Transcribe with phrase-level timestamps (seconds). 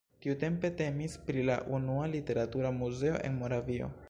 [0.25, 3.97] Tiutempe temis pri la unua literatura muzeo en Moravio.